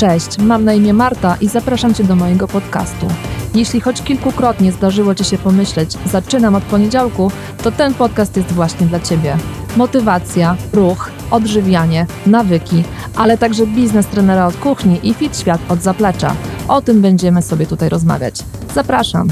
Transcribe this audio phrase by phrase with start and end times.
[0.00, 3.06] Cześć, mam na imię Marta i zapraszam Cię do mojego podcastu.
[3.54, 7.30] Jeśli choć kilkukrotnie zdarzyło Ci się pomyśleć, zaczynam od poniedziałku,
[7.62, 9.36] to ten podcast jest właśnie dla Ciebie.
[9.76, 12.84] Motywacja, ruch, odżywianie, nawyki,
[13.16, 16.36] ale także biznes trenera od kuchni i fit świat od zaplecza.
[16.68, 18.34] O tym będziemy sobie tutaj rozmawiać.
[18.74, 19.28] Zapraszam.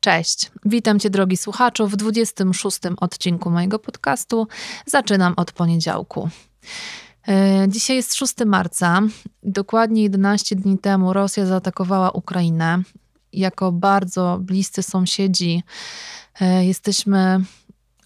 [0.00, 4.46] Cześć, witam Cię drogi słuchaczu w 26 odcinku mojego podcastu.
[4.86, 6.28] Zaczynam od poniedziałku.
[7.28, 9.02] E, dzisiaj jest 6 marca.
[9.42, 12.82] Dokładnie 11 dni temu Rosja zaatakowała Ukrainę.
[13.32, 15.62] Jako bardzo bliscy sąsiedzi
[16.40, 17.40] e, jesteśmy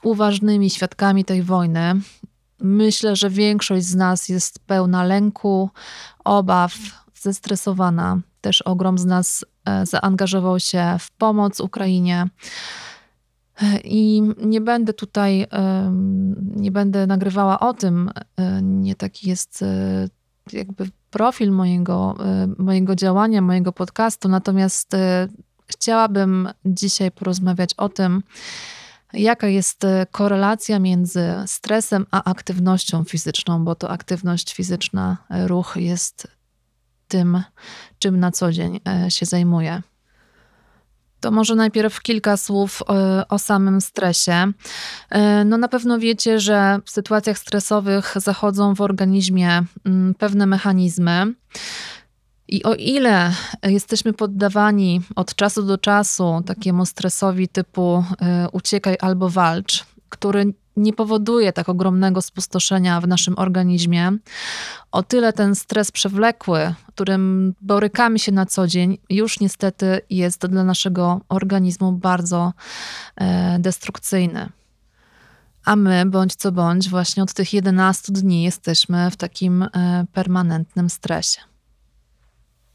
[0.03, 1.95] uważnymi świadkami tej wojny.
[2.61, 5.71] Myślę, że większość z nas jest pełna lęku,
[6.25, 6.75] obaw,
[7.15, 8.21] zestresowana.
[8.41, 12.27] Też ogrom z nas e, zaangażował się w pomoc Ukrainie.
[13.85, 15.47] I nie będę tutaj,
[16.57, 20.09] nie będę nagrywała o tym, e, nie taki jest e,
[20.53, 24.91] jakby profil mojego, e, mojego działania, mojego podcastu, natomiast
[25.67, 28.23] chciałabym dzisiaj porozmawiać o tym,
[29.13, 36.29] jaka jest korelacja między stresem a aktywnością fizyczną, bo to aktywność fizyczna, ruch jest
[37.09, 37.43] tym,
[37.99, 39.83] czym na co dzień się zajmuję.
[41.23, 44.53] To może najpierw kilka słów o, e, o, samym stresie.
[45.11, 51.35] E, no na pewno wiecie, że w sytuacjach stresowych zachodzą w organizmie mm, pewne mechanizmy.
[52.49, 59.29] I o ile jesteśmy poddawani od czasu do czasu takiemu stresowi typu e, uciekaj albo
[59.29, 64.13] walcz, który nie powoduje tak ogromnego spustoszenia w naszym organizmie.
[64.93, 70.65] O tyle ten stres przewlekły, którym borykamy się na co dzień, już niestety jest dla
[70.65, 72.53] naszego organizmu bardzo
[73.17, 74.49] e, destrukcyjny.
[75.65, 79.69] A my, bądź co bądź, właśnie od tych 11 dni jesteśmy w takim e,
[80.13, 81.41] permanentnym stresie.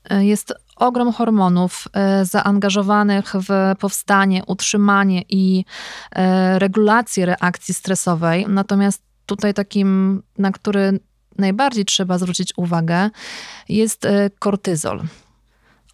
[0.09, 5.65] E, jest ogrom hormonów e, zaangażowanych w powstanie, utrzymanie i
[6.11, 8.45] e, regulację reakcji stresowej.
[8.49, 10.99] Natomiast tutaj takim, na który
[11.37, 13.09] najbardziej trzeba zwrócić uwagę,
[13.69, 15.01] jest e, kortyzol.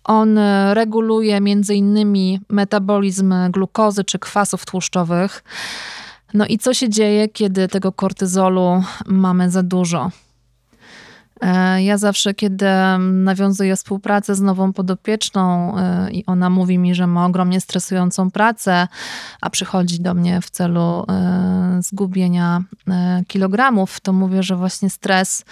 [0.03, 0.39] On
[0.73, 5.44] reguluje między innymi metabolizm glukozy czy kwasów tłuszczowych.
[6.33, 10.11] No i co się dzieje, kiedy tego kortyzolu mamy za dużo?
[11.43, 12.65] E, ja zawsze, kiedy
[12.99, 18.87] nawiązuję współpracę z nową podopieczną e, i ona mówi mi, że ma ogromnie stresującą pracę,
[19.41, 22.63] a przychodzi do mnie w celu e, zgubienia
[23.27, 25.45] kilogramów, to mówię, że właśnie stres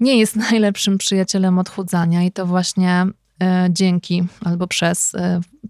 [0.00, 3.06] nie jest najlepszym przyjacielem odchudzania i to właśnie
[3.70, 5.12] dzięki albo przez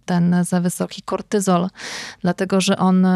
[0.04, 1.68] ten za wysoki kortyzol,
[2.20, 3.06] dlatego że on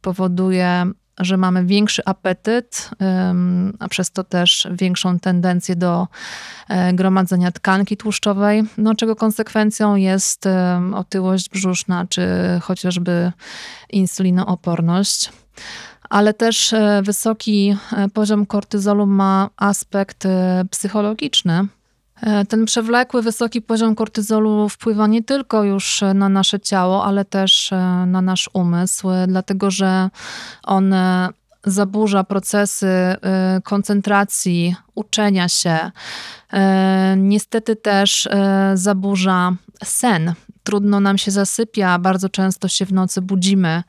[0.00, 2.90] powoduje że mamy większy apetyt,
[3.78, 6.08] a przez to też większą tendencję do
[6.68, 10.44] e, gromadzenia tkanki tłuszczowej, no, czego konsekwencją jest
[10.94, 12.28] otyłość brzuszna, czy
[12.62, 13.32] chociażby
[13.90, 15.32] insulinooporność.
[16.10, 20.24] Ale też e, wysoki e, poziom kortyzolu ma aspekt
[20.70, 21.68] psychologiczny,
[22.48, 27.76] ten przewlekły, wysoki poziom kortyzolu wpływa nie tylko już na nasze ciało, ale też e,
[28.06, 30.10] na nasz umysł, dlatego że
[30.64, 31.28] on e,
[31.64, 32.88] zaburza procesy
[33.64, 35.90] koncentracji, uczenia się.
[37.16, 38.28] Niestety też
[38.74, 39.52] zaburza
[39.84, 40.34] sen.
[40.62, 43.82] Trudno nam się zasypia, bardzo często się w nocy budzimy.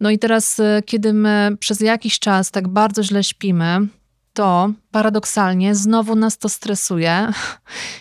[0.00, 3.86] No i teraz, kiedy my przez jakiś czas tak bardzo źle śpimy,
[4.32, 7.32] to paradoksalnie znowu nas to stresuje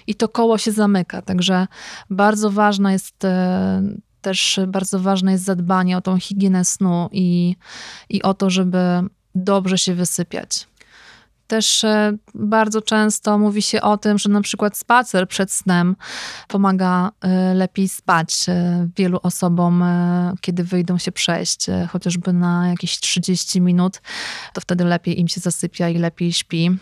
[0.08, 1.22] i to koło się zamyka.
[1.22, 1.68] Także
[2.10, 3.82] bardzo ważna jest e,
[4.22, 7.56] też bardzo ważne jest zadbanie o tą higienę snu i,
[8.10, 8.80] i o to, żeby
[9.36, 10.69] dobrze się wysypiać.
[11.50, 15.96] Też e, bardzo często mówi się o tym, że na przykład spacer przed snem
[16.48, 19.84] pomaga e, lepiej spać e, wielu osobom,
[20.42, 24.02] kiedy wyjdą się przejść, chociażby na jakieś 30 minut,
[24.54, 26.78] to wtedy lepiej im się zasypia i lepiej śpi.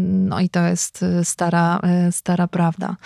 [0.00, 1.80] No i to jest stara,
[2.10, 2.96] stara prawda.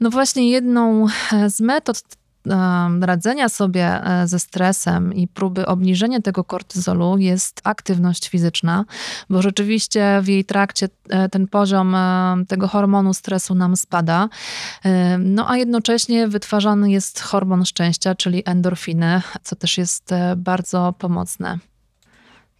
[0.00, 1.06] No właśnie jedną
[1.48, 2.02] z metod
[3.00, 8.84] radzenia sobie e, ze stresem i próby obniżenia tego kortyzolu jest aktywność fizyczna,
[9.30, 14.28] bo rzeczywiście w jej trakcie e, ten poziom e, tego hormonu stresu nam spada.
[15.18, 21.58] No a jednocześnie wytwarzany jest hormon szczęścia, czyli endorfiny, co też jest bardzo pomocne.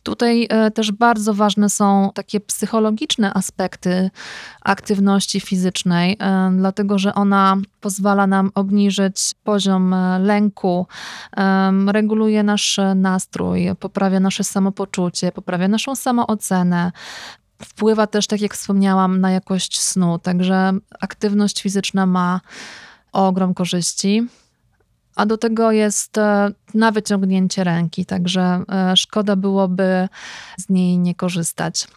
[0.04, 4.10] Tutaj e, też bardzo ważne są takie psychologiczne aspekty
[4.60, 10.86] aktywności fizycznej, e, dlatego że ona pozwala nam obniżyć poziom e, lęku,
[11.86, 16.92] reguluje nasz nastrój, poprawia nasze samopoczucie, poprawia naszą samoocenę.
[17.62, 20.18] wpływa też, tak jak wspomniałam, na jakość snu.
[20.18, 22.40] Także aktywność fizyczna ma
[23.12, 24.28] ogrom korzyści.
[25.16, 30.08] A do tego jest e, na wyciągnięcie ręki, także e, szkoda byłoby
[30.58, 31.88] z niej nie korzystać.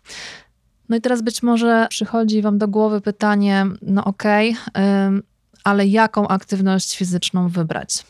[0.89, 5.21] No i teraz być może przychodzi Wam do głowy pytanie: no okej, okay,
[5.63, 8.05] ale jaką aktywność fizyczną wybrać?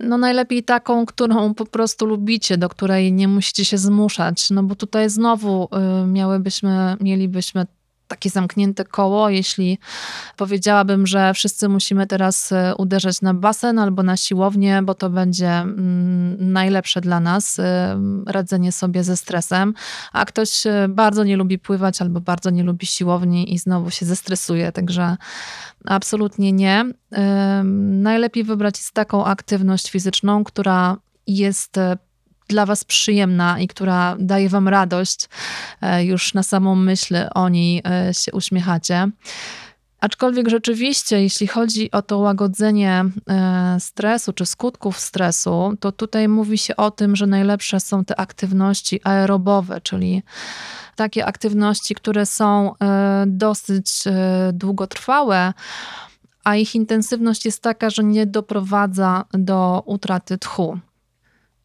[0.00, 4.74] No najlepiej taką, którą po prostu lubicie, do której nie musicie się zmuszać, no bo
[4.74, 5.68] tutaj znowu
[6.04, 7.66] y, miałybyśmy, mielibyśmy
[8.08, 9.78] takie zamknięte koło, jeśli
[10.36, 15.50] powiedziałabym, że wszyscy musimy teraz e, uderzać na basen albo na siłownię, bo to będzie
[15.50, 19.74] mm, najlepsze dla nas e, radzenie sobie ze stresem,
[20.12, 24.06] a ktoś e, bardzo nie lubi pływać albo bardzo nie lubi siłowni i znowu się
[24.06, 25.16] zestresuje, także
[25.84, 26.84] absolutnie nie.
[28.02, 31.78] Najlepiej wybrać taką aktywność fizyczną, która jest
[32.48, 35.28] dla Was przyjemna i która daje Wam radość,
[35.80, 39.08] e, już na samą myśl o niej e, się uśmiechacie.
[40.00, 46.58] Aczkolwiek rzeczywiście, jeśli chodzi o to łagodzenie e, stresu czy skutków stresu, to tutaj mówi
[46.58, 50.22] się o tym, że najlepsze są te aktywności aerobowe, czyli
[50.96, 52.74] takie aktywności, które są
[53.26, 54.04] dosyć
[54.52, 55.52] długotrwałe,
[56.44, 60.78] a ich intensywność jest taka, że nie doprowadza do utraty tchu.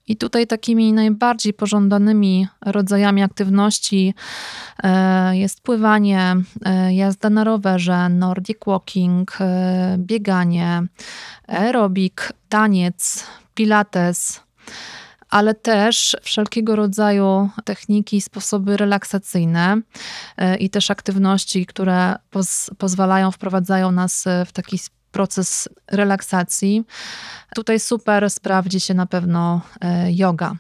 [0.08, 4.14] I tutaj takimi najbardziej pożądanymi rodzajami aktywności
[4.84, 10.84] e, jest pływanie, e, jazda na rowerze, nordic walking, e, bieganie,
[11.48, 14.42] aerobik, taniec, pilates,
[15.30, 19.82] ale też wszelkiego rodzaju techniki, sposoby relaksacyjne
[20.60, 24.80] i też aktywności, które poz pozwalają, wprowadzają nas w taki
[25.12, 26.84] proces relaksacji.
[27.56, 30.56] Tutaj super sprawdzi się na pewno e, yoga.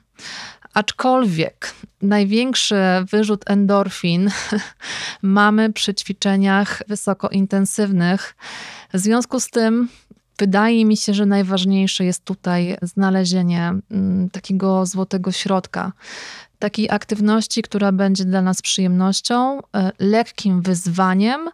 [0.73, 2.75] Aczkolwiek największy
[3.11, 4.29] wyrzut endorfin
[5.21, 8.35] mamy przy ćwiczeniach wysokointensywnych.
[8.93, 9.89] W związku z tym
[10.39, 15.91] wydaje mi się, że najważniejsze jest tutaj znalezienie mm, takiego złotego środka.
[16.61, 21.49] Takiej aktywności, która będzie dla nas przyjemnością, e, lekkim wyzwaniem,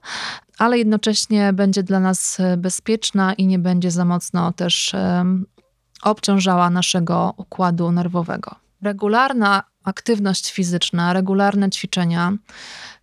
[0.57, 4.95] ale jednocześnie będzie dla nas e, bezpieczna i nie będzie za mocno też
[6.01, 8.55] obciążała naszego układu nerwowego.
[8.81, 12.33] Regularna aktywność fizyczna, regularne ćwiczenia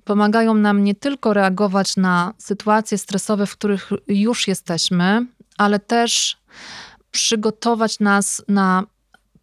[0.04, 5.26] pomagają nam nie tylko reagować na sytuacje stresowe, w których już jesteśmy,
[5.58, 6.36] ale też
[7.10, 8.84] przygotować nas na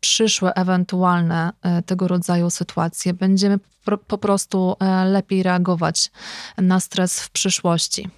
[0.02, 3.14] przyszłe ewentualne e, tego rodzaju sytuacje.
[3.14, 3.60] Będziemy
[4.08, 6.12] po prostu e, lepiej reagować
[6.58, 8.10] na stres w przyszłości.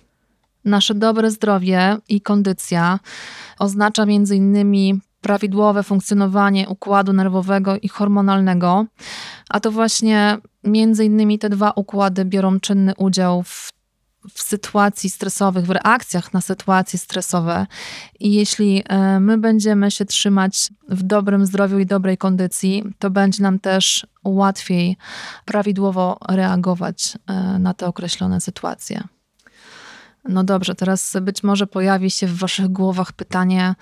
[0.66, 3.00] Nasze dobre zdrowie i kondycja
[3.60, 8.86] oznacza między innymi prawidłowe funkcjonowanie układu nerwowego i hormonalnego,
[9.50, 13.72] a to właśnie między innymi te dwa układy biorą czynny udział w
[14.34, 17.68] w sytuacji stresowych, w reakcjach na sytuacje stresowe.
[18.20, 23.44] I jeśli e, my będziemy się trzymać w dobrym zdrowiu i dobrej kondycji, to będzie
[23.44, 24.98] nam też łatwiej
[25.46, 29.04] prawidłowo reagować e, na te określone sytuacje.
[30.30, 33.76] No dobrze, teraz być może pojawi się w Waszych głowach pytanie,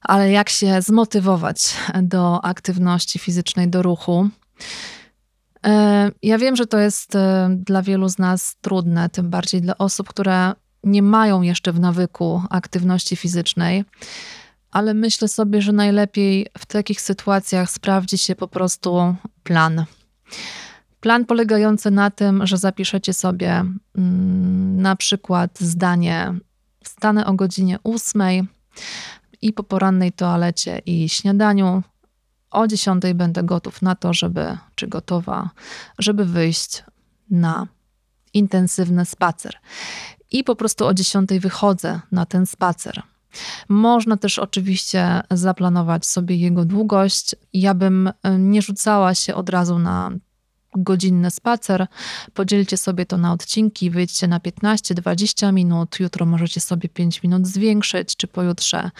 [0.00, 4.28] ale jak się zmotywować do aktywności fizycznej, do ruchu?
[6.22, 10.08] Ja wiem, że to jest e, dla wielu z nas trudne, tym bardziej dla osób,
[10.08, 10.52] które
[10.84, 13.84] nie mają jeszcze w nawyku aktywności fizycznej,
[14.70, 19.84] ale myślę sobie, że najlepiej w takich sytuacjach sprawdzi się po prostu plan.
[21.00, 23.64] Plan polegający na tym, że zapiszecie sobie
[23.96, 26.34] mm, na przykład zdanie:
[26.84, 28.22] Wstanę o godzinie 8
[29.42, 31.82] i po porannej toalecie i śniadaniu
[32.50, 35.50] o 10 będę gotów na to, żeby, czy gotowa,
[35.98, 36.84] żeby wyjść
[37.30, 37.66] na
[38.34, 39.54] intensywny spacer.
[40.30, 43.02] I po prostu o 10 wychodzę na ten spacer.
[43.68, 47.36] Można też oczywiście zaplanować sobie jego długość.
[47.52, 50.10] Ja bym nie rzucała się od razu na
[50.76, 51.86] godzinny spacer.
[52.34, 56.00] Podzielcie sobie to na odcinki, wyjdźcie na 15-20 minut.
[56.00, 58.90] Jutro możecie sobie 5 minut zwiększyć, czy pojutrze.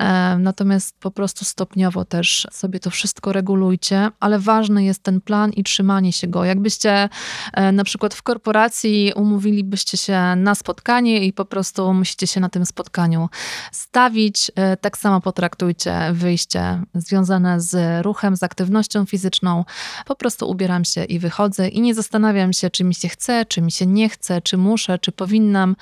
[0.00, 5.52] E, natomiast po prostu stopniowo też sobie to wszystko regulujcie, ale ważny jest ten plan
[5.52, 6.44] i trzymanie się go.
[6.44, 7.08] Jakbyście
[7.52, 12.48] e, na przykład w korporacji umówilibyście się na spotkanie i po prostu musicie się na
[12.48, 13.28] tym spotkaniu
[13.72, 19.64] stawić, e, tak samo potraktujcie wyjście związane z ruchem, z aktywnością fizyczną.
[20.06, 23.62] Po prostu ubieram się i wychodzę i nie zastanawiam się, czy mi się chce, czy
[23.62, 25.76] mi się nie chce, czy muszę, czy powinnam,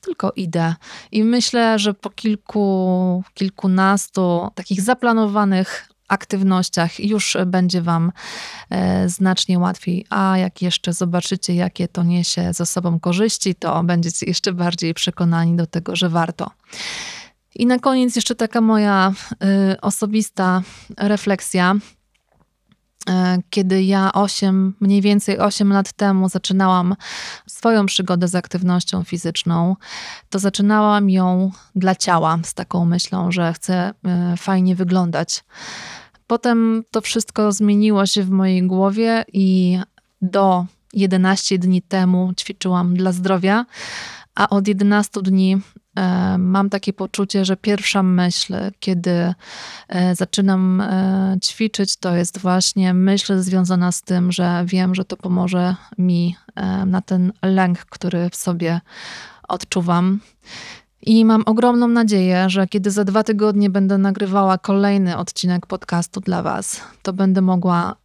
[0.00, 0.74] tylko idę.
[1.12, 8.12] I myślę, że po kilku, kilkunastu takich zaplanowanych aktywnościach już będzie Wam
[8.70, 10.06] e, znacznie łatwiej.
[10.10, 15.56] A jak jeszcze zobaczycie, jakie to niesie ze sobą korzyści, to będziecie jeszcze bardziej przekonani
[15.56, 16.50] do tego, że warto.
[17.54, 19.12] I na koniec jeszcze taka moja
[19.72, 20.62] y, osobista
[20.96, 21.74] refleksja.
[23.08, 26.96] E, kiedy ja 8, mniej więcej 8 lat temu zaczynałam
[27.46, 29.76] swoją przygodę z aktywnością fizyczną,
[30.30, 35.44] to zaczynałam ją dla ciała, z taką myślą, że chcę e, fajnie wyglądać.
[36.26, 39.78] Potem to wszystko zmieniło się w mojej głowie i
[40.22, 43.66] do 11 dni temu ćwiczyłam dla zdrowia,
[44.34, 45.60] a od 11 dni
[46.38, 49.34] mam takie poczucie, że pierwsza myśl, kiedy
[49.88, 55.16] e, zaczynam e, ćwiczyć, to jest właśnie myśl związana z tym, że wiem, że to
[55.16, 56.36] pomoże mi
[56.86, 58.80] na ten lęk, który w sobie
[59.48, 60.20] odczuwam.
[61.02, 66.42] I mam ogromną nadzieję, że kiedy za dwa tygodnie będę nagrywała kolejny odcinek podcastu dla
[66.42, 67.96] Was, to będę mogła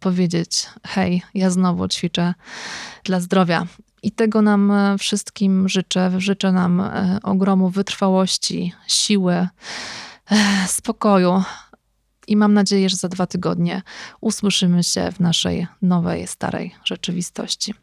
[0.00, 2.34] powiedzieć: Hej, ja znowu ćwiczę
[3.04, 3.66] dla zdrowia.
[4.02, 6.12] I tego nam e, wszystkim życzę.
[6.18, 9.48] Życzę nam e, ogromu wytrwałości, siły, e,
[10.68, 11.42] spokoju.
[12.26, 13.82] I mam nadzieję, że za dwa tygodnie
[14.20, 17.74] usłyszymy się w naszej nowej, starej rzeczywistości.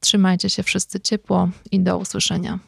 [0.00, 2.58] Trzymajcie się wszyscy ciepło i do usłyszenia.